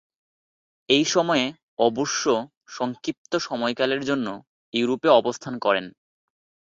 [0.89, 1.45] এ সময়ে
[1.79, 2.23] অবশ্য
[2.69, 4.27] সংক্ষিপ্ত সময়কালের জন্য
[4.73, 5.85] ইউরোপে অবস্থান করেন।